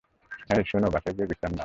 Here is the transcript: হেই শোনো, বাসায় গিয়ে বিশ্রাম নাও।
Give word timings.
হেই 0.49 0.63
শোনো, 0.67 0.87
বাসায় 0.91 1.13
গিয়ে 1.13 1.27
বিশ্রাম 1.27 1.51
নাও। 1.51 1.59